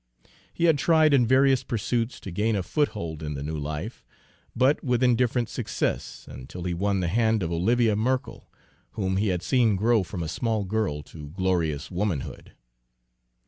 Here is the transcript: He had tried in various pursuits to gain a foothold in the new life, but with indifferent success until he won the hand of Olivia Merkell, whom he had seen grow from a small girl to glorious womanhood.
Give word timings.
He 0.51 0.63
had 0.63 0.79
tried 0.79 1.13
in 1.13 1.27
various 1.27 1.61
pursuits 1.63 2.19
to 2.21 2.31
gain 2.31 2.55
a 2.55 2.63
foothold 2.63 3.21
in 3.21 3.35
the 3.35 3.43
new 3.43 3.55
life, 3.59 4.03
but 4.55 4.83
with 4.83 5.03
indifferent 5.03 5.47
success 5.47 6.25
until 6.27 6.63
he 6.63 6.73
won 6.73 7.01
the 7.01 7.07
hand 7.07 7.43
of 7.43 7.51
Olivia 7.51 7.95
Merkell, 7.95 8.49
whom 8.93 9.17
he 9.17 9.27
had 9.27 9.43
seen 9.43 9.75
grow 9.75 10.01
from 10.01 10.23
a 10.23 10.27
small 10.27 10.63
girl 10.63 11.03
to 11.03 11.29
glorious 11.29 11.91
womanhood. 11.91 12.53